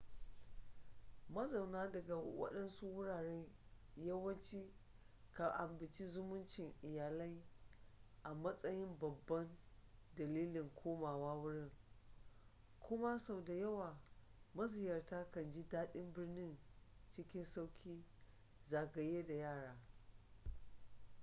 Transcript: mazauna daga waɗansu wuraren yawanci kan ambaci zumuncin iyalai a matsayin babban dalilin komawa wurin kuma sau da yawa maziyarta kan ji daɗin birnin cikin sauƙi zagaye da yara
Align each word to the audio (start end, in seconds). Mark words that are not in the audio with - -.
mazauna 1.33 1.87
daga 1.93 2.15
waɗansu 2.15 2.85
wuraren 2.95 3.45
yawanci 4.05 4.73
kan 5.35 5.51
ambaci 5.63 6.05
zumuncin 6.05 6.73
iyalai 6.83 7.43
a 8.23 8.33
matsayin 8.33 8.99
babban 8.99 9.57
dalilin 10.15 10.69
komawa 10.75 11.33
wurin 11.35 11.71
kuma 12.79 13.19
sau 13.19 13.43
da 13.43 13.53
yawa 13.55 13.99
maziyarta 14.53 15.31
kan 15.31 15.51
ji 15.51 15.63
daɗin 15.69 16.13
birnin 16.13 16.57
cikin 17.09 17.43
sauƙi 17.45 18.05
zagaye 18.61 19.23
da 19.23 19.33
yara 19.33 19.81